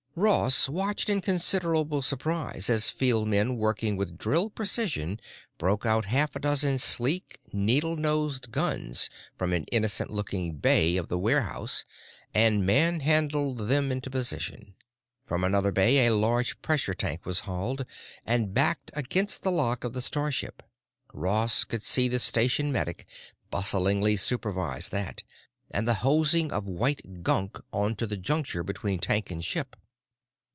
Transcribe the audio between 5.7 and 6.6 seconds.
out half a